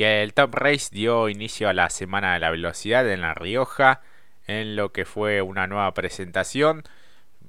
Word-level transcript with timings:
Y 0.00 0.04
el 0.04 0.32
Top 0.32 0.54
Race 0.54 0.88
dio 0.90 1.28
inicio 1.28 1.68
a 1.68 1.74
la 1.74 1.90
Semana 1.90 2.32
de 2.32 2.40
la 2.40 2.48
Velocidad 2.48 3.06
en 3.12 3.20
La 3.20 3.34
Rioja, 3.34 4.00
en 4.46 4.74
lo 4.74 4.92
que 4.92 5.04
fue 5.04 5.42
una 5.42 5.66
nueva 5.66 5.92
presentación 5.92 6.84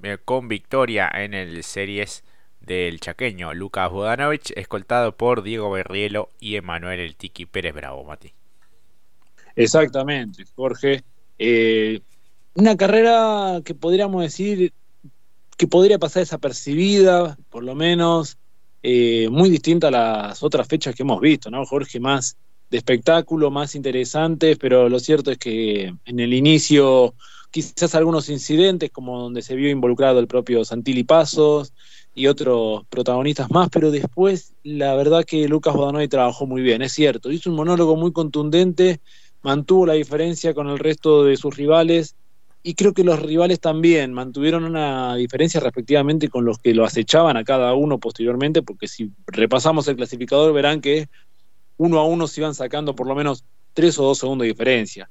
eh, 0.02 0.18
con 0.22 0.48
victoria 0.48 1.10
en 1.14 1.32
el 1.32 1.64
Series 1.64 2.24
del 2.60 3.00
chaqueño 3.00 3.54
Lucas 3.54 3.90
Bodanovich, 3.90 4.52
escoltado 4.54 5.16
por 5.16 5.42
Diego 5.42 5.70
Berrielo 5.70 6.28
y 6.40 6.56
Emanuel 6.56 7.00
El 7.00 7.16
Tiki 7.16 7.46
Pérez 7.46 7.72
Bravo, 7.72 8.04
Mati. 8.04 8.34
Exactamente, 9.56 10.44
Jorge. 10.54 11.02
Eh, 11.38 12.02
una 12.52 12.76
carrera 12.76 13.62
que 13.64 13.74
podríamos 13.74 14.24
decir 14.24 14.74
que 15.56 15.66
podría 15.66 15.98
pasar 15.98 16.20
desapercibida, 16.20 17.38
por 17.48 17.64
lo 17.64 17.74
menos, 17.74 18.36
eh, 18.82 19.28
muy 19.30 19.48
distinta 19.48 19.88
a 19.88 19.90
las 19.90 20.42
otras 20.42 20.68
fechas 20.68 20.94
que 20.94 21.02
hemos 21.02 21.18
visto, 21.18 21.50
¿no, 21.50 21.64
Jorge? 21.64 21.98
Más 21.98 22.36
de 22.72 22.78
espectáculo, 22.78 23.50
más 23.50 23.74
interesantes, 23.74 24.56
pero 24.58 24.88
lo 24.88 24.98
cierto 24.98 25.30
es 25.30 25.36
que 25.36 25.94
en 26.06 26.20
el 26.20 26.32
inicio 26.32 27.14
quizás 27.50 27.94
algunos 27.94 28.30
incidentes, 28.30 28.90
como 28.90 29.20
donde 29.20 29.42
se 29.42 29.54
vio 29.54 29.68
involucrado 29.68 30.18
el 30.18 30.26
propio 30.26 30.64
Santilli 30.64 31.04
Pasos 31.04 31.74
y 32.14 32.28
otros 32.28 32.84
protagonistas 32.88 33.50
más, 33.50 33.68
pero 33.70 33.90
después 33.90 34.54
la 34.62 34.94
verdad 34.94 35.22
que 35.26 35.46
Lucas 35.48 35.74
Bodanoy 35.74 36.08
trabajó 36.08 36.46
muy 36.46 36.62
bien, 36.62 36.80
es 36.80 36.92
cierto, 36.92 37.30
hizo 37.30 37.50
un 37.50 37.56
monólogo 37.56 37.94
muy 37.94 38.10
contundente, 38.10 39.00
mantuvo 39.42 39.84
la 39.84 39.92
diferencia 39.92 40.54
con 40.54 40.68
el 40.68 40.78
resto 40.78 41.24
de 41.24 41.36
sus 41.36 41.54
rivales 41.54 42.16
y 42.62 42.72
creo 42.72 42.94
que 42.94 43.04
los 43.04 43.20
rivales 43.20 43.60
también 43.60 44.14
mantuvieron 44.14 44.64
una 44.64 45.14
diferencia 45.16 45.60
respectivamente 45.60 46.30
con 46.30 46.46
los 46.46 46.58
que 46.58 46.72
lo 46.72 46.86
acechaban 46.86 47.36
a 47.36 47.44
cada 47.44 47.74
uno 47.74 47.98
posteriormente, 47.98 48.62
porque 48.62 48.88
si 48.88 49.10
repasamos 49.26 49.86
el 49.88 49.96
clasificador 49.96 50.54
verán 50.54 50.80
que 50.80 51.08
uno 51.82 51.98
a 51.98 52.04
uno 52.04 52.26
se 52.26 52.40
iban 52.40 52.54
sacando 52.54 52.94
por 52.94 53.08
lo 53.08 53.14
menos 53.14 53.44
tres 53.72 53.98
o 53.98 54.04
dos 54.04 54.18
segundos 54.18 54.44
de 54.44 54.52
diferencia. 54.52 55.10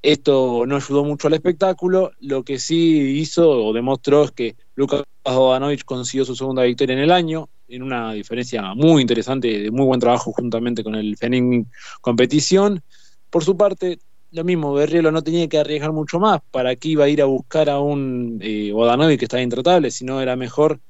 Esto 0.00 0.64
no 0.66 0.76
ayudó 0.76 1.02
mucho 1.02 1.26
al 1.26 1.34
espectáculo, 1.34 2.12
lo 2.20 2.44
que 2.44 2.58
sí 2.58 3.18
hizo 3.18 3.50
o 3.50 3.72
demostró 3.72 4.24
es 4.24 4.32
que 4.32 4.56
Lucas 4.74 5.02
Jovanovic 5.24 5.84
consiguió 5.84 6.24
su 6.24 6.36
segunda 6.36 6.62
victoria 6.62 6.94
en 6.94 7.00
el 7.00 7.10
año, 7.10 7.48
en 7.66 7.82
una 7.82 8.12
diferencia 8.12 8.74
muy 8.74 9.00
interesante, 9.02 9.60
de 9.60 9.70
muy 9.70 9.86
buen 9.86 9.98
trabajo 9.98 10.32
juntamente 10.32 10.84
con 10.84 10.94
el 10.94 11.16
Fenin 11.16 11.66
Competición. 12.00 12.82
Por 13.30 13.44
su 13.44 13.56
parte, 13.56 13.98
lo 14.30 14.44
mismo, 14.44 14.74
Berrielo 14.74 15.10
no 15.10 15.22
tenía 15.22 15.48
que 15.48 15.58
arriesgar 15.58 15.92
mucho 15.92 16.20
más. 16.20 16.40
¿Para 16.50 16.76
qué 16.76 16.88
iba 16.90 17.04
a 17.04 17.08
ir 17.08 17.22
a 17.22 17.24
buscar 17.24 17.70
a 17.70 17.80
un 17.80 18.38
eh, 18.42 18.72
que 19.18 19.24
estaba 19.24 19.42
intratable? 19.42 19.90
Si 19.90 20.04
no, 20.04 20.20
era 20.20 20.36
mejor 20.36 20.80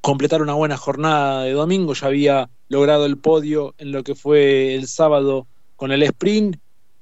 completar 0.00 0.42
una 0.42 0.54
buena 0.54 0.76
jornada 0.76 1.44
de 1.44 1.52
domingo. 1.52 1.94
Ya 1.94 2.06
había 2.06 2.50
logrado 2.68 3.06
el 3.06 3.18
podio 3.18 3.74
en 3.78 3.92
lo 3.92 4.02
que 4.02 4.14
fue 4.14 4.74
el 4.74 4.86
sábado 4.86 5.46
con 5.76 5.92
el 5.92 6.02
sprint. 6.02 6.56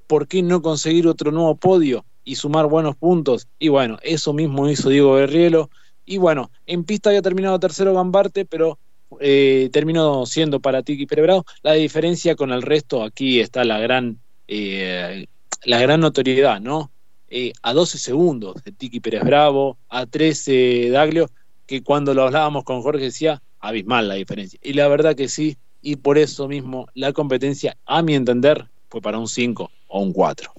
¿Por 0.07 0.27
qué 0.27 0.43
no 0.43 0.63
conseguir 0.63 1.07
otro 1.07 1.31
nuevo 1.31 1.55
podio 1.57 2.05
y 2.25 2.37
sumar 2.37 2.67
buenos 2.67 2.97
puntos? 2.97 3.47
Y 3.59 3.69
bueno, 3.69 3.99
eso 4.03 4.33
mismo 4.33 4.69
hizo 4.69 4.89
Diego 4.89 5.13
Berrielo. 5.13 5.71
Y 6.05 6.19
bueno, 6.19 6.51
en 6.67 6.85
pista 6.85 7.11
había 7.11 7.23
terminado 7.23 7.61
tercero 7.61 7.93
Gambarte, 7.95 8.47
pero 8.47 8.79
eh, 9.21 9.69
terminó 9.73 10.25
siendo 10.25 10.61
para 10.61 10.83
Tiki 10.83 11.07
Perebrado. 11.07 11.45
La 11.63 11.75
diferencia 11.75 12.35
con 12.37 12.51
el 12.53 12.63
resto, 12.63 13.03
aquí 13.03 13.41
está 13.41 13.65
la 13.65 13.79
gran 13.79 14.19
eh, 14.49 15.27
la 15.65 15.79
gran 15.79 16.01
notoriedad, 16.01 16.61
¿no? 16.61 16.91
Eh, 17.29 17.53
a 17.63 17.75
12 17.75 17.99
segundos 17.99 18.63
de 18.65 18.73
Tiki 18.73 19.01
Pérez 19.01 19.23
Bravo, 19.23 19.77
a 19.91 20.07
13 20.07 20.89
Daglio, 20.91 21.31
que 21.69 21.83
cuando 21.83 22.15
lo 22.15 22.25
hablábamos 22.25 22.65
con 22.65 22.83
Jorge 22.83 23.05
decía 23.05 23.43
abismal 23.61 24.09
la 24.09 24.15
diferencia. 24.15 24.59
Y 24.63 24.73
la 24.73 24.89
verdad 24.89 25.15
que 25.15 25.29
sí, 25.29 25.59
y 25.83 25.97
por 25.97 26.19
eso 26.19 26.49
mismo 26.49 26.89
la 26.95 27.13
competencia, 27.13 27.77
a 27.85 28.03
mi 28.03 28.15
entender, 28.15 28.69
fue 28.89 29.03
para 29.03 29.19
un 29.19 29.29
5 29.29 29.71
o 29.89 30.01
un 30.01 30.13
4. 30.13 30.51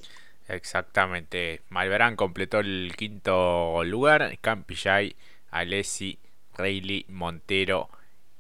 Exactamente. 0.48 1.62
Malverán 1.70 2.16
completó 2.16 2.60
el 2.60 2.94
quinto 2.96 3.84
lugar. 3.84 4.38
Campillay, 4.40 5.16
Alessi, 5.50 6.20
Reilly, 6.56 7.06
Montero 7.10 7.90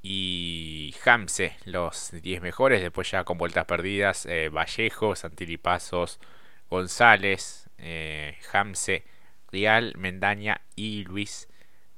y 0.03 0.93
Hamse, 1.05 1.57
los 1.65 2.11
10 2.21 2.41
mejores, 2.41 2.81
después 2.81 3.09
ya 3.09 3.23
con 3.23 3.37
vueltas 3.37 3.65
perdidas, 3.65 4.27
eh, 4.27 4.49
Vallejo, 4.49 5.15
Santilipazos, 5.15 6.19
González, 6.69 7.69
eh, 7.79 8.37
Hamse, 8.53 9.03
Rial, 9.51 9.93
Mendaña 9.97 10.61
y 10.75 11.03
Luis 11.03 11.48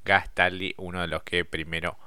Gastaldi, 0.06 0.74
uno 0.78 1.02
de 1.02 1.08
los 1.08 1.24
que 1.24 1.46
primero 1.46 1.98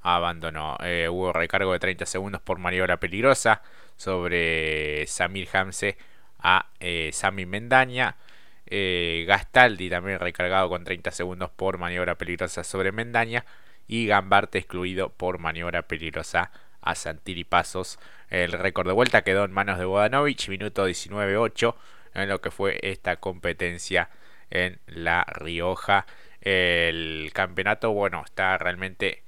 abandonó. 0.00 0.76
Eh, 0.82 1.08
hubo 1.08 1.32
recargo 1.32 1.72
de 1.72 1.78
30 1.78 2.06
segundos 2.06 2.40
por 2.40 2.58
maniobra 2.58 2.98
peligrosa 2.98 3.62
sobre 3.96 5.06
Samir 5.06 5.48
Hamse 5.52 5.96
a 6.38 6.66
eh, 6.80 7.10
Sami 7.12 7.46
Mendaña. 7.46 8.16
Gastaldi 9.26 9.90
también 9.90 10.18
recargado 10.18 10.70
con 10.70 10.82
30 10.84 11.10
segundos 11.10 11.50
por 11.50 11.76
maniobra 11.76 12.16
peligrosa 12.16 12.64
sobre 12.64 12.90
Mendaña 12.90 13.44
y 13.86 14.06
Gambarte 14.06 14.58
excluido 14.58 15.10
por 15.10 15.38
maniobra 15.38 15.82
peligrosa 15.82 16.50
a 16.80 16.94
Santiri 16.94 17.44
Pasos. 17.44 17.98
El 18.30 18.52
récord 18.52 18.86
de 18.86 18.94
vuelta 18.94 19.22
quedó 19.22 19.44
en 19.44 19.52
manos 19.52 19.78
de 19.78 19.84
Bodanovich, 19.84 20.48
minuto 20.48 20.88
19-8 20.88 21.74
en 22.14 22.28
lo 22.28 22.40
que 22.40 22.50
fue 22.50 22.78
esta 22.82 23.16
competencia 23.16 24.10
en 24.50 24.78
La 24.86 25.24
Rioja. 25.24 26.06
El 26.42 27.30
campeonato, 27.32 27.92
bueno, 27.92 28.22
está 28.24 28.58
realmente 28.58 29.22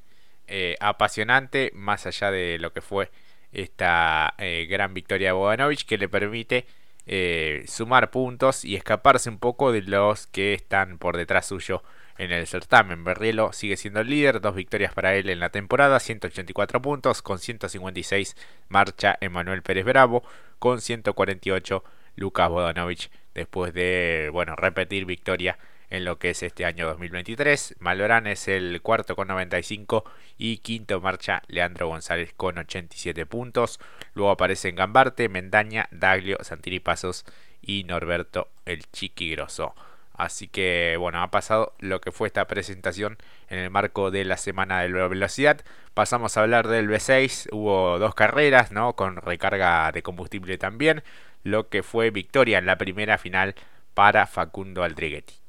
eh, 0.48 0.76
apasionante, 0.80 1.70
más 1.74 2.06
allá 2.06 2.30
de 2.30 2.58
lo 2.58 2.72
que 2.72 2.80
fue 2.80 3.10
esta 3.52 4.34
eh, 4.38 4.66
gran 4.68 4.94
victoria 4.94 5.28
de 5.28 5.32
Bodanovich 5.32 5.86
que 5.86 5.96
le 5.96 6.08
permite 6.08 6.66
eh, 7.06 7.64
sumar 7.68 8.10
puntos 8.10 8.64
y 8.64 8.74
escaparse 8.74 9.30
un 9.30 9.38
poco 9.38 9.72
de 9.72 9.82
los 9.82 10.26
que 10.26 10.54
están 10.54 10.98
por 10.98 11.16
detrás 11.16 11.46
suyo 11.46 11.82
en 12.18 12.32
el 12.32 12.46
certamen. 12.46 13.04
Berrielo 13.04 13.52
sigue 13.52 13.76
siendo 13.76 14.00
el 14.00 14.10
líder, 14.10 14.40
dos 14.40 14.54
victorias 14.54 14.92
para 14.92 15.14
él 15.14 15.30
en 15.30 15.40
la 15.40 15.50
temporada, 15.50 16.00
184 16.00 16.82
puntos, 16.82 17.22
con 17.22 17.38
156 17.38 18.36
marcha 18.68 19.16
Emanuel 19.20 19.62
Pérez 19.62 19.84
Bravo, 19.84 20.24
con 20.58 20.80
148 20.80 21.84
Lucas 22.16 22.48
Bodanovich, 22.48 23.10
después 23.34 23.72
de 23.72 24.30
bueno 24.32 24.56
repetir 24.56 25.04
victoria 25.04 25.58
en 25.94 26.04
lo 26.04 26.18
que 26.18 26.30
es 26.30 26.42
este 26.42 26.64
año 26.64 26.86
2023. 26.88 27.76
Malorán 27.78 28.26
es 28.26 28.48
el 28.48 28.82
cuarto 28.82 29.14
con 29.14 29.28
95 29.28 30.04
y 30.36 30.58
quinto 30.58 31.00
marcha 31.00 31.42
Leandro 31.46 31.88
González 31.88 32.32
con 32.36 32.58
87 32.58 33.26
puntos. 33.26 33.78
Luego 34.14 34.32
aparecen 34.32 34.74
Gambarte, 34.74 35.28
Mendaña, 35.28 35.88
Daglio, 35.92 36.38
Santiri 36.42 36.80
Pasos 36.80 37.24
y 37.62 37.84
Norberto 37.84 38.48
el 38.64 38.90
Chiqui 38.90 39.30
Grosso. 39.30 39.74
Así 40.12 40.48
que 40.48 40.96
bueno, 40.98 41.22
ha 41.22 41.30
pasado 41.30 41.74
lo 41.78 42.00
que 42.00 42.12
fue 42.12 42.28
esta 42.28 42.46
presentación 42.46 43.16
en 43.48 43.58
el 43.58 43.70
marco 43.70 44.10
de 44.10 44.24
la 44.24 44.36
semana 44.36 44.82
de 44.82 44.88
la 44.88 45.08
velocidad. 45.08 45.60
Pasamos 45.92 46.36
a 46.36 46.42
hablar 46.42 46.68
del 46.68 46.88
B6. 46.88 47.48
Hubo 47.52 47.98
dos 47.98 48.14
carreras, 48.14 48.72
¿no? 48.72 48.94
Con 48.94 49.16
recarga 49.16 49.90
de 49.92 50.02
combustible 50.02 50.58
también. 50.58 51.02
Lo 51.42 51.68
que 51.68 51.82
fue 51.82 52.10
victoria 52.10 52.58
en 52.58 52.66
la 52.66 52.78
primera 52.78 53.18
final 53.18 53.54
para 53.94 54.26
Facundo 54.26 54.82
Aldriguetti. 54.82 55.43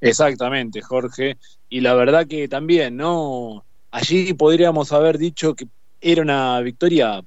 Exactamente, 0.00 0.80
Jorge. 0.80 1.36
Y 1.68 1.80
la 1.80 1.94
verdad 1.94 2.26
que 2.26 2.48
también, 2.48 2.96
¿no? 2.96 3.64
Allí 3.90 4.32
podríamos 4.34 4.92
haber 4.92 5.18
dicho 5.18 5.54
que 5.54 5.66
era 6.00 6.22
una 6.22 6.60
victoria 6.60 7.22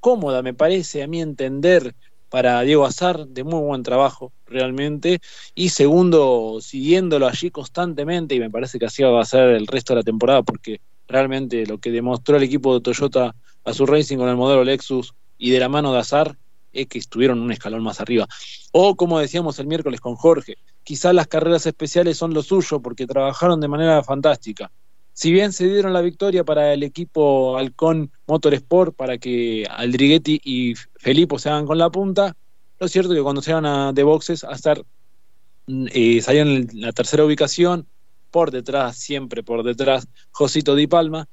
cómoda, 0.00 0.42
me 0.42 0.54
parece, 0.54 1.02
a 1.02 1.06
mi 1.06 1.20
entender, 1.20 1.94
para 2.28 2.62
Diego 2.62 2.84
Azar, 2.84 3.28
de 3.28 3.44
muy 3.44 3.60
buen 3.60 3.82
trabajo 3.82 4.32
realmente. 4.46 5.20
Y 5.54 5.68
segundo, 5.68 6.58
siguiéndolo 6.60 7.28
allí 7.28 7.50
constantemente, 7.50 8.34
y 8.34 8.40
me 8.40 8.50
parece 8.50 8.78
que 8.78 8.86
así 8.86 9.02
va 9.02 9.20
a 9.20 9.24
ser 9.24 9.50
el 9.50 9.66
resto 9.66 9.92
de 9.92 10.00
la 10.00 10.04
temporada, 10.04 10.42
porque 10.42 10.80
realmente 11.06 11.64
lo 11.66 11.78
que 11.78 11.90
demostró 11.90 12.36
el 12.36 12.42
equipo 12.42 12.74
de 12.74 12.80
Toyota 12.80 13.34
a 13.64 13.72
su 13.72 13.86
Racing 13.86 14.18
con 14.18 14.28
el 14.28 14.36
modelo 14.36 14.64
Lexus 14.64 15.14
y 15.38 15.50
de 15.50 15.60
la 15.60 15.68
mano 15.68 15.92
de 15.92 16.00
Azar 16.00 16.36
es 16.74 16.86
que 16.86 16.98
estuvieron 16.98 17.40
un 17.40 17.52
escalón 17.52 17.82
más 17.82 18.00
arriba. 18.00 18.28
O 18.72 18.96
como 18.96 19.18
decíamos 19.18 19.58
el 19.58 19.66
miércoles 19.66 20.00
con 20.00 20.16
Jorge, 20.16 20.56
quizás 20.82 21.14
las 21.14 21.26
carreras 21.26 21.66
especiales 21.66 22.18
son 22.18 22.34
lo 22.34 22.42
suyo 22.42 22.80
porque 22.80 23.06
trabajaron 23.06 23.60
de 23.60 23.68
manera 23.68 24.02
fantástica. 24.02 24.70
Si 25.12 25.32
bien 25.32 25.52
se 25.52 25.68
dieron 25.68 25.92
la 25.92 26.00
victoria 26.00 26.42
para 26.44 26.72
el 26.72 26.82
equipo 26.82 27.56
Halcón 27.56 28.10
Motorsport, 28.26 28.96
para 28.96 29.16
que 29.16 29.64
Aldriguetti 29.70 30.40
y 30.42 30.74
Felipe 30.96 31.38
se 31.38 31.48
hagan 31.48 31.66
con 31.66 31.78
la 31.78 31.88
punta, 31.88 32.36
lo 32.80 32.88
cierto 32.88 33.12
es 33.12 33.18
que 33.18 33.22
cuando 33.22 33.40
se 33.40 33.52
van 33.52 33.64
a 33.64 33.92
de 33.92 34.02
boxes 34.02 34.42
a 34.42 34.52
estar, 34.52 34.84
eh, 35.68 36.20
salían 36.20 36.48
en 36.48 36.68
la 36.74 36.92
tercera 36.92 37.24
ubicación, 37.24 37.86
por 38.32 38.50
detrás, 38.50 38.96
siempre 38.96 39.44
por 39.44 39.62
detrás, 39.62 40.08
Josito 40.32 40.74
Di 40.74 40.88
Palma, 40.88 41.28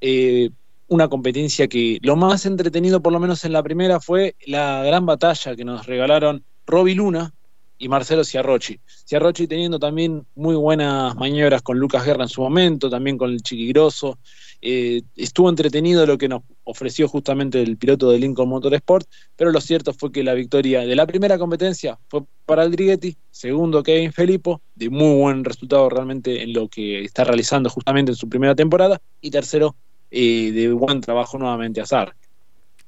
eh, 0.00 0.50
una 0.88 1.08
competencia 1.08 1.68
que 1.68 1.98
lo 2.02 2.16
más 2.16 2.46
entretenido, 2.46 3.00
por 3.00 3.12
lo 3.12 3.20
menos 3.20 3.44
en 3.44 3.52
la 3.52 3.62
primera, 3.62 4.00
fue 4.00 4.36
la 4.46 4.82
gran 4.82 5.06
batalla 5.06 5.56
que 5.56 5.64
nos 5.64 5.86
regalaron 5.86 6.44
Roby 6.66 6.94
Luna 6.94 7.32
y 7.78 7.88
Marcelo 7.88 8.24
Ciarrochi. 8.24 8.78
Ciarrochi 9.06 9.46
teniendo 9.46 9.78
también 9.78 10.26
muy 10.34 10.54
buenas 10.54 11.14
maniobras 11.16 11.62
con 11.62 11.78
Lucas 11.78 12.04
Guerra 12.04 12.24
en 12.24 12.28
su 12.28 12.40
momento, 12.40 12.88
también 12.88 13.18
con 13.18 13.30
el 13.30 13.42
Chiquigroso. 13.42 14.18
Eh, 14.62 15.02
estuvo 15.16 15.50
entretenido 15.50 16.06
lo 16.06 16.16
que 16.16 16.28
nos 16.28 16.42
ofreció 16.62 17.06
justamente 17.08 17.60
el 17.60 17.76
piloto 17.76 18.10
de 18.10 18.18
Lincoln 18.18 18.48
Motorsport, 18.48 19.06
pero 19.36 19.50
lo 19.50 19.60
cierto 19.60 19.92
fue 19.92 20.10
que 20.10 20.22
la 20.22 20.32
victoria 20.32 20.80
de 20.80 20.96
la 20.96 21.06
primera 21.06 21.38
competencia 21.38 21.98
fue 22.08 22.22
para 22.46 22.62
Aldriguetti, 22.62 23.16
segundo 23.30 23.82
Kevin 23.82 24.12
Felipo, 24.12 24.62
de 24.74 24.88
muy 24.88 25.16
buen 25.16 25.44
resultado 25.44 25.90
realmente 25.90 26.42
en 26.42 26.54
lo 26.54 26.68
que 26.68 27.04
está 27.04 27.24
realizando 27.24 27.68
justamente 27.68 28.12
en 28.12 28.16
su 28.16 28.28
primera 28.28 28.54
temporada, 28.54 29.02
y 29.20 29.30
tercero, 29.30 29.76
de 30.14 30.72
buen 30.72 31.00
trabajo 31.00 31.38
nuevamente 31.38 31.80
Azar. 31.80 32.14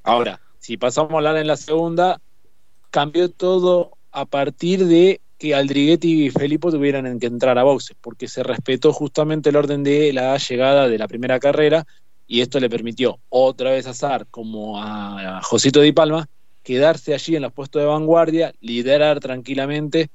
Ahora, 0.02 0.40
si 0.58 0.76
pasamos 0.76 1.12
a 1.12 1.16
hablar 1.16 1.36
en 1.36 1.46
la 1.46 1.56
segunda, 1.56 2.20
cambió 2.90 3.30
todo 3.30 3.92
a 4.12 4.24
partir 4.24 4.86
de 4.86 5.20
que 5.38 5.54
Aldriguetti 5.54 6.26
y 6.26 6.30
Felipe 6.30 6.70
tuvieran 6.70 7.18
que 7.18 7.26
entrar 7.26 7.58
a 7.58 7.62
boxes, 7.62 7.96
porque 8.00 8.28
se 8.28 8.42
respetó 8.42 8.92
justamente 8.92 9.50
el 9.50 9.56
orden 9.56 9.82
de 9.82 10.12
la 10.12 10.36
llegada 10.38 10.88
de 10.88 10.98
la 10.98 11.08
primera 11.08 11.38
carrera 11.38 11.84
y 12.26 12.40
esto 12.40 12.58
le 12.58 12.70
permitió 12.70 13.18
otra 13.28 13.70
vez 13.70 13.86
a 13.86 13.94
Zar 13.94 14.26
como 14.28 14.82
a 14.82 15.40
Josito 15.42 15.80
Di 15.80 15.92
Palma 15.92 16.26
quedarse 16.62 17.14
allí 17.14 17.36
en 17.36 17.42
los 17.42 17.52
puestos 17.52 17.80
de 17.80 17.86
vanguardia, 17.86 18.52
liderar 18.60 19.20
tranquilamente, 19.20 20.08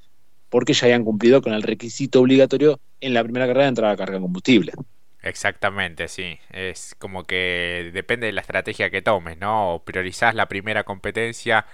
porque 0.50 0.74
ya 0.74 0.88
habían 0.88 1.06
cumplido 1.06 1.42
con 1.42 1.54
el 1.54 1.64
requisito 1.64 2.20
obligatorio 2.20 2.78
en 3.00 3.14
la 3.14 3.24
primera 3.24 3.48
carrera 3.48 3.64
de 3.64 3.70
entrar 3.70 3.92
a 3.92 3.96
carga 3.96 4.16
de 4.16 4.22
combustible. 4.22 4.74
Exactamente, 5.22 6.08
sí. 6.08 6.40
Es 6.50 6.96
como 6.98 7.26
que 7.26 7.92
depende 7.94 8.28
de 8.28 8.34
la 8.34 8.42
estrategia 8.42 8.90
que 8.90 9.02
tomes, 9.02 9.38
¿no? 9.38 9.76
O 9.76 9.84
priorizás 9.86 10.34
la 10.36 10.48
primera 10.48 10.84
competencia 10.84 11.66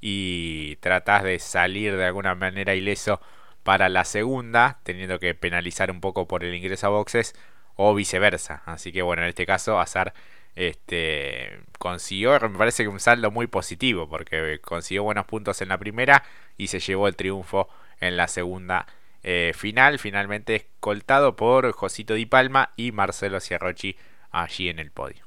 y 0.00 0.76
tratás 0.76 1.22
de 1.24 1.38
salir 1.38 1.96
de 1.96 2.04
alguna 2.06 2.34
manera 2.34 2.74
ileso 2.74 3.20
para 3.62 3.88
la 3.88 4.04
segunda, 4.04 4.80
teniendo 4.84 5.18
que 5.18 5.34
penalizar 5.34 5.90
un 5.90 6.00
poco 6.00 6.28
por 6.28 6.44
el 6.44 6.54
ingreso 6.54 6.86
a 6.88 6.90
boxes 6.90 7.34
o 7.76 7.94
viceversa. 7.94 8.62
Así 8.66 8.92
que 8.92 9.02
bueno, 9.02 9.22
en 9.22 9.28
este 9.28 9.46
caso 9.46 9.80
Azar 9.80 10.12
este, 10.56 11.60
consiguió, 11.78 12.38
me 12.40 12.58
parece 12.58 12.82
que 12.82 12.88
un 12.88 13.00
saldo 13.00 13.30
muy 13.30 13.46
positivo, 13.46 14.08
porque 14.08 14.60
consiguió 14.60 15.04
buenos 15.04 15.26
puntos 15.26 15.62
en 15.62 15.68
la 15.68 15.78
primera 15.78 16.24
y 16.58 16.66
se 16.68 16.80
llevó 16.80 17.08
el 17.08 17.16
triunfo 17.16 17.68
en 18.00 18.16
la 18.16 18.28
segunda 18.28 18.86
eh, 19.22 19.52
final, 19.54 19.98
finalmente 19.98 20.56
escoltado 20.56 21.36
por 21.36 21.72
Josito 21.72 22.14
Di 22.14 22.26
Palma 22.26 22.72
y 22.76 22.92
Marcelo 22.92 23.40
Ciarrochi 23.40 23.96
allí 24.30 24.68
en 24.68 24.78
el 24.78 24.90
podio. 24.90 25.26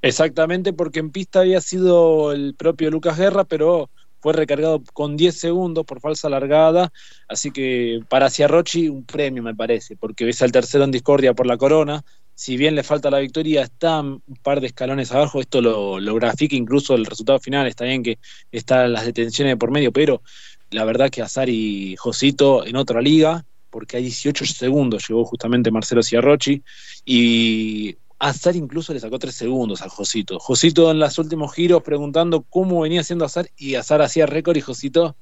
Exactamente, 0.00 0.72
porque 0.72 1.00
en 1.00 1.10
pista 1.10 1.40
había 1.40 1.60
sido 1.60 2.32
el 2.32 2.54
propio 2.54 2.90
Lucas 2.90 3.18
Guerra, 3.18 3.44
pero 3.44 3.90
fue 4.20 4.32
recargado 4.32 4.82
con 4.92 5.16
10 5.16 5.38
segundos 5.38 5.84
por 5.84 6.00
falsa 6.00 6.28
largada, 6.28 6.92
así 7.28 7.50
que 7.50 8.00
para 8.08 8.30
Ciarrochi 8.30 8.88
un 8.88 9.04
premio 9.04 9.42
me 9.42 9.54
parece, 9.54 9.96
porque 9.96 10.24
ves 10.24 10.42
al 10.42 10.52
tercero 10.52 10.84
en 10.84 10.90
discordia 10.90 11.34
por 11.34 11.46
la 11.46 11.56
corona, 11.56 12.04
si 12.34 12.56
bien 12.56 12.76
le 12.76 12.84
falta 12.84 13.10
la 13.10 13.18
victoria, 13.18 13.62
está 13.62 14.00
un 14.00 14.22
par 14.42 14.60
de 14.60 14.68
escalones 14.68 15.10
abajo, 15.10 15.40
esto 15.40 15.60
lo, 15.60 15.98
lo 15.98 16.14
grafica 16.14 16.54
incluso 16.54 16.94
el 16.94 17.04
resultado 17.04 17.40
final, 17.40 17.66
está 17.66 17.84
bien 17.84 18.02
que 18.02 18.18
están 18.52 18.92
las 18.92 19.04
detenciones 19.04 19.52
de 19.52 19.56
por 19.56 19.72
medio, 19.72 19.92
pero 19.92 20.22
la 20.70 20.84
verdad 20.84 21.10
que 21.10 21.22
Azar 21.22 21.48
y 21.48 21.96
Josito 21.96 22.64
en 22.66 22.76
otra 22.76 23.00
liga, 23.00 23.44
porque 23.70 23.96
hay 23.96 24.04
18 24.04 24.46
segundos 24.46 25.06
llegó 25.08 25.24
justamente 25.24 25.70
Marcelo 25.70 26.02
Ciarrochi, 26.02 26.62
y 27.04 27.96
Azar 28.18 28.56
incluso 28.56 28.92
le 28.92 29.00
sacó 29.00 29.18
tres 29.18 29.34
segundos 29.34 29.82
al 29.82 29.90
Josito. 29.90 30.38
Josito 30.40 30.90
en 30.90 30.98
los 30.98 31.18
últimos 31.18 31.54
giros 31.54 31.82
preguntando 31.82 32.42
cómo 32.42 32.80
venía 32.80 33.00
haciendo 33.00 33.24
Azar 33.24 33.48
y 33.56 33.76
Azar 33.76 34.02
hacía 34.02 34.26
récord 34.26 34.56
y 34.56 34.60
Josito 34.60 35.16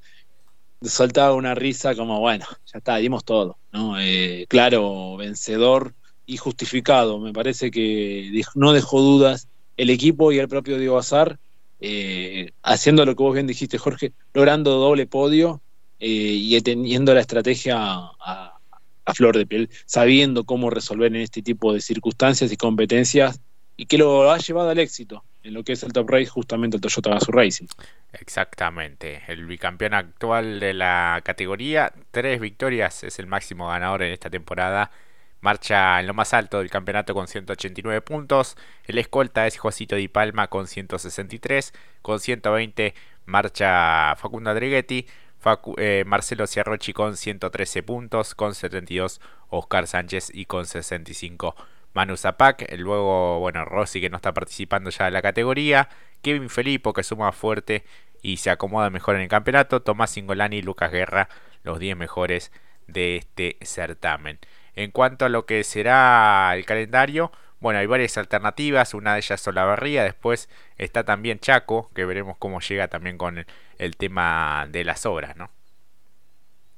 soltaba 0.82 1.34
una 1.34 1.54
risa 1.54 1.94
como, 1.94 2.20
bueno, 2.20 2.46
ya 2.72 2.78
está, 2.78 2.96
dimos 2.96 3.24
todo. 3.24 3.58
¿no? 3.72 4.00
Eh, 4.00 4.46
claro, 4.48 5.16
vencedor 5.16 5.94
y 6.24 6.38
justificado. 6.38 7.18
Me 7.18 7.32
parece 7.32 7.70
que 7.70 8.42
no 8.54 8.72
dejó 8.72 9.00
dudas 9.00 9.48
el 9.76 9.90
equipo 9.90 10.32
y 10.32 10.38
el 10.38 10.48
propio 10.48 10.78
Diego 10.78 10.98
Azar, 10.98 11.38
eh, 11.80 12.52
haciendo 12.62 13.04
lo 13.04 13.14
que 13.16 13.22
vos 13.22 13.34
bien 13.34 13.46
dijiste, 13.46 13.78
Jorge, 13.78 14.12
logrando 14.34 14.72
doble 14.72 15.06
podio 15.06 15.60
eh, 15.98 16.08
y 16.08 16.60
teniendo 16.60 17.14
la 17.14 17.20
estrategia 17.20 17.76
a 17.78 18.56
a 19.06 19.14
flor 19.14 19.38
de 19.38 19.46
piel, 19.46 19.70
sabiendo 19.86 20.44
cómo 20.44 20.68
resolver 20.68 21.14
en 21.14 21.22
este 21.22 21.40
tipo 21.40 21.72
de 21.72 21.80
circunstancias 21.80 22.52
y 22.52 22.56
competencias 22.56 23.40
y 23.76 23.86
que 23.86 23.98
lo 23.98 24.30
ha 24.30 24.38
llevado 24.38 24.70
al 24.70 24.78
éxito 24.78 25.24
en 25.42 25.54
lo 25.54 25.62
que 25.62 25.72
es 25.72 25.82
el 25.84 25.92
Top 25.92 26.10
Race, 26.10 26.26
justamente 26.26 26.76
el 26.76 26.80
Toyota 26.80 27.10
Gazoo 27.10 27.32
Racing. 27.32 27.66
Exactamente, 28.12 29.22
el 29.28 29.46
bicampeón 29.46 29.94
actual 29.94 30.58
de 30.58 30.74
la 30.74 31.22
categoría, 31.24 31.92
tres 32.10 32.40
victorias, 32.40 33.04
es 33.04 33.20
el 33.20 33.28
máximo 33.28 33.68
ganador 33.68 34.02
en 34.02 34.12
esta 34.12 34.28
temporada. 34.28 34.90
Marcha 35.40 36.00
en 36.00 36.06
lo 36.06 36.14
más 36.14 36.34
alto 36.34 36.58
del 36.58 36.70
campeonato 36.70 37.14
con 37.14 37.28
189 37.28 38.00
puntos. 38.00 38.56
El 38.84 38.98
escolta 38.98 39.46
es 39.46 39.58
Josito 39.58 39.96
Di 39.96 40.08
Palma 40.08 40.48
con 40.48 40.66
163. 40.66 41.72
Con 42.02 42.20
120 42.20 42.94
marcha 43.26 44.16
Facundo 44.16 44.50
Adrighetti. 44.50 45.06
Eh, 45.76 46.02
Marcelo 46.06 46.46
Ciarrochi 46.46 46.92
con 46.92 47.16
113 47.16 47.84
puntos, 47.84 48.34
con 48.34 48.54
72 48.54 49.20
Oscar 49.48 49.86
Sánchez 49.86 50.30
y 50.34 50.46
con 50.46 50.66
65 50.66 51.54
Manu 51.92 52.16
Zapac. 52.16 52.66
Luego, 52.76 53.38
bueno, 53.38 53.64
Rossi 53.64 54.00
que 54.00 54.10
no 54.10 54.16
está 54.16 54.34
participando 54.34 54.90
ya 54.90 55.06
en 55.06 55.12
la 55.12 55.22
categoría. 55.22 55.88
Kevin 56.22 56.50
Felipo 56.50 56.92
que 56.92 57.04
suma 57.04 57.30
fuerte 57.30 57.84
y 58.22 58.38
se 58.38 58.50
acomoda 58.50 58.90
mejor 58.90 59.14
en 59.14 59.22
el 59.22 59.28
campeonato. 59.28 59.82
Tomás 59.82 60.10
Singolani 60.10 60.56
y 60.56 60.62
Lucas 60.62 60.90
Guerra, 60.90 61.28
los 61.62 61.78
10 61.78 61.96
mejores 61.96 62.50
de 62.88 63.16
este 63.16 63.56
certamen. 63.62 64.40
En 64.76 64.90
cuanto 64.90 65.24
a 65.24 65.28
lo 65.30 65.46
que 65.46 65.64
será 65.64 66.54
el 66.54 66.66
calendario, 66.66 67.32
bueno, 67.60 67.78
hay 67.78 67.86
varias 67.86 68.18
alternativas, 68.18 68.92
una 68.92 69.14
de 69.14 69.20
ellas 69.20 69.40
es 69.40 69.48
Olavarría, 69.48 70.04
después 70.04 70.50
está 70.76 71.04
también 71.04 71.38
Chaco, 71.38 71.90
que 71.94 72.04
veremos 72.04 72.36
cómo 72.38 72.60
llega 72.60 72.88
también 72.88 73.16
con 73.16 73.44
el, 73.78 73.96
tema 73.96 74.68
de 74.70 74.84
las 74.84 75.06
obras, 75.06 75.36
¿no? 75.36 75.50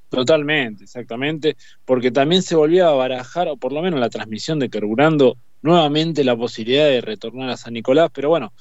Totalmente, 0.08 0.84
exactamente, 0.84 1.56
porque 1.84 2.10
también 2.10 2.42
se 2.42 2.54
volvió 2.54 2.88
a 2.88 2.94
barajar, 2.94 3.48
o 3.48 3.56
por 3.56 3.72
lo 3.72 3.82
menos 3.82 3.98
la 3.98 4.08
transmisión 4.08 4.60
de 4.60 4.70
Carburando, 4.70 5.36
nuevamente 5.60 6.22
la 6.22 6.36
posibilidad 6.36 6.86
de 6.86 7.00
retornar 7.00 7.50
a 7.50 7.56
San 7.56 7.74
Nicolás, 7.74 8.10
pero 8.14 8.28
bueno, 8.28 8.52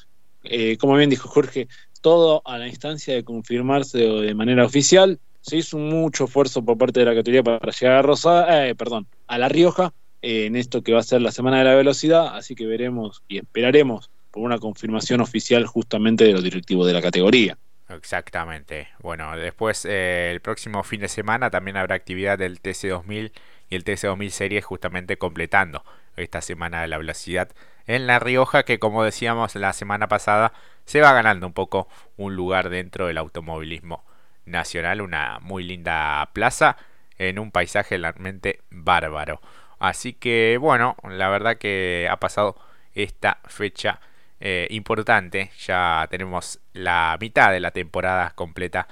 eh, 0.44 0.78
como 0.78 0.96
bien 0.96 1.12
dijo 1.12 1.30
Jorge, 1.30 1.68
todo 2.02 2.42
a 2.46 2.58
la 2.58 2.68
instancia 2.68 3.14
de 3.14 3.24
confirmarse 3.24 4.00
de 4.00 4.34
manera 4.34 4.66
oficial, 4.66 5.20
se 5.48 5.58
hizo 5.58 5.78
mucho 5.78 6.26
esfuerzo 6.26 6.64
por 6.64 6.78
parte 6.78 7.00
de 7.00 7.06
la 7.06 7.16
categoría 7.16 7.42
para 7.42 7.72
llegar 7.72 7.96
a 7.96 8.02
Rosa, 8.02 8.68
eh, 8.68 8.76
perdón, 8.76 9.08
a 9.28 9.38
La 9.38 9.48
Rioja, 9.48 9.94
en 10.22 10.58
esto 10.58 10.84
que 10.84 10.92
va 10.92 11.00
a 11.00 11.04
ser 11.04 11.22
la 11.22 11.32
Semana 11.32 11.60
de 11.60 11.64
la 11.64 11.76
Velocidad, 11.76 12.36
así 12.36 12.54
que 12.54 12.66
veremos 12.66 13.24
y 13.30 13.38
esperaremos 13.38 14.10
por 14.32 14.44
una 14.44 14.58
confirmación 14.58 15.22
oficial 15.22 15.66
justamente 15.66 16.26
de 16.26 16.34
los 16.34 16.44
directivos 16.44 16.86
de 16.86 16.94
la 16.94 17.02
categoría. 17.02 17.58
Exactamente. 17.88 18.90
Bueno, 19.00 19.38
después 19.38 19.86
eh, 19.86 20.32
el 20.34 20.42
próximo 20.42 20.84
fin 20.84 21.00
de 21.00 21.08
semana 21.08 21.50
también 21.50 21.78
habrá 21.78 21.96
actividad 21.96 22.38
del 22.38 22.62
TC2000 22.62 23.32
y 23.70 23.76
el 23.76 23.86
TC2000 23.86 24.30
Series 24.30 24.66
justamente 24.66 25.18
completando 25.18 25.86
esta 26.18 26.42
Semana 26.42 26.82
de 26.82 26.88
la 26.90 26.98
Velocidad 26.98 27.50
en 27.86 28.06
La 28.06 28.20
Rioja 28.20 28.64
que 28.64 28.80
como 28.80 29.04
decíamos 29.04 29.56
la 29.56 29.72
semana 29.72 30.08
pasada 30.08 30.52
se 30.84 31.00
va 31.00 31.14
ganando 31.14 31.48
un 31.48 31.54
poco 31.54 31.88
un 32.18 32.36
lugar 32.36 32.70
dentro 32.70 33.08
del 33.08 33.18
automovilismo 33.18 34.04
nacional, 34.48 35.02
una 35.02 35.40
muy 35.42 35.64
linda 35.64 36.30
plaza 36.34 36.78
en 37.18 37.40
un 37.40 37.52
paisaje 37.52 37.98
realmente 37.98 38.62
bárbaro. 38.70 39.42
Así 39.80 40.14
que 40.14 40.58
bueno, 40.60 40.96
la 41.04 41.30
verdad 41.30 41.58
que 41.58 42.08
ha 42.10 42.20
pasado 42.20 42.58
esta 42.96 43.40
fecha 43.46 44.00
eh, 44.40 44.68
importante. 44.72 45.52
Ya 45.66 46.08
tenemos 46.10 46.60
la 46.74 47.18
mitad 47.20 47.52
de 47.52 47.60
la 47.60 47.72
temporada 47.72 48.32
completa 48.36 48.88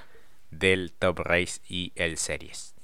del 0.50 0.92
Top 0.92 1.20
Race 1.20 1.60
y 1.68 1.92
el 1.96 2.16
Series. 2.18 2.74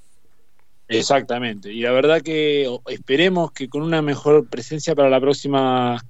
Exactamente. 0.87 1.71
Y 1.71 1.81
la 1.81 1.91
verdad 1.91 2.21
que 2.21 2.69
esperemos 2.87 3.51
que 3.51 3.69
con 3.69 3.81
una 3.81 4.01
mejor 4.01 4.47
presencia 4.49 4.95
para 4.95 5.09
la 5.09 5.19
próxima 5.19 6.03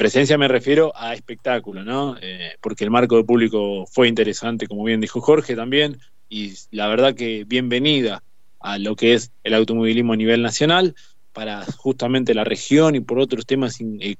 presencia 0.00 0.38
me 0.38 0.48
refiero 0.48 0.94
a 0.96 1.12
espectáculo, 1.12 1.84
¿no? 1.84 2.16
Eh, 2.22 2.54
porque 2.62 2.84
el 2.84 2.90
marco 2.90 3.18
de 3.18 3.24
público 3.24 3.84
fue 3.84 4.08
interesante, 4.08 4.66
como 4.66 4.82
bien 4.82 4.98
dijo 4.98 5.20
Jorge 5.20 5.54
también, 5.54 5.98
y 6.30 6.54
la 6.70 6.88
verdad 6.88 7.14
que 7.14 7.44
bienvenida 7.44 8.22
a 8.60 8.78
lo 8.78 8.96
que 8.96 9.12
es 9.12 9.30
el 9.44 9.52
automovilismo 9.52 10.14
a 10.14 10.16
nivel 10.16 10.40
nacional 10.40 10.94
para 11.34 11.66
justamente 11.76 12.32
la 12.32 12.44
región 12.44 12.94
y 12.94 13.00
por 13.00 13.18
otros 13.18 13.44
temas 13.44 13.76
eh, 13.82 14.16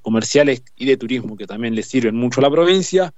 comerciales 0.00 0.62
y 0.76 0.86
de 0.86 0.96
turismo 0.96 1.36
que 1.36 1.48
también 1.48 1.74
le 1.74 1.82
sirven 1.82 2.14
mucho 2.14 2.38
a 2.38 2.44
la 2.44 2.50
provincia, 2.50 3.12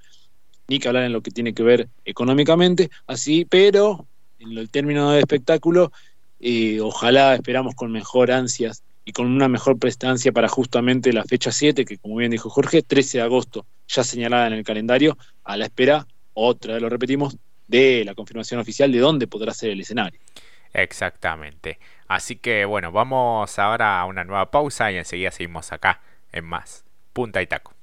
ni 0.67 0.79
que 0.79 0.87
hablar 0.87 1.03
en 1.03 1.13
lo 1.13 1.21
que 1.21 1.29
tiene 1.29 1.53
que 1.53 1.61
ver 1.61 1.87
económicamente, 2.03 2.89
así, 3.05 3.45
pero 3.45 4.07
en 4.39 4.57
el 4.57 4.71
término 4.71 5.11
de 5.11 5.19
espectáculo, 5.19 5.91
eh, 6.39 6.79
ojalá 6.81 7.35
esperamos 7.35 7.75
con 7.75 7.91
mejor 7.91 8.31
ansias 8.31 8.81
y 9.07 9.13
con 9.13 9.25
una 9.25 9.47
mejor 9.47 9.79
prestancia 9.79 10.33
para 10.33 10.49
justamente 10.49 11.13
la 11.13 11.23
fecha 11.23 11.49
7, 11.49 11.85
que 11.85 11.97
como 11.97 12.17
bien 12.17 12.29
dijo 12.29 12.49
Jorge, 12.49 12.83
13 12.83 13.19
de 13.19 13.23
agosto, 13.23 13.65
ya 13.87 14.03
señalada 14.03 14.47
en 14.47 14.53
el 14.53 14.65
calendario, 14.65 15.17
a 15.45 15.55
la 15.55 15.63
espera, 15.63 16.05
otra 16.33 16.73
vez 16.73 16.81
lo 16.81 16.89
repetimos, 16.89 17.37
de 17.67 18.03
la 18.03 18.15
confirmación 18.15 18.59
oficial 18.59 18.91
de 18.91 18.99
dónde 18.99 19.27
podrá 19.27 19.53
ser 19.53 19.69
el 19.69 19.79
escenario. 19.79 20.19
Exactamente. 20.73 21.79
Así 22.09 22.35
que 22.35 22.65
bueno, 22.65 22.91
vamos 22.91 23.57
ahora 23.57 24.01
a 24.01 24.05
una 24.05 24.25
nueva 24.25 24.51
pausa 24.51 24.91
y 24.91 24.97
enseguida 24.97 25.31
seguimos 25.31 25.71
acá 25.71 26.01
en 26.33 26.43
más. 26.43 26.83
Punta 27.13 27.41
y 27.41 27.47
taco. 27.47 27.76